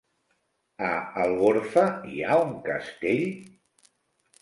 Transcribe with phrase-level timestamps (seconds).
[0.87, 0.89] A
[1.27, 3.25] Algorfa hi ha un castell?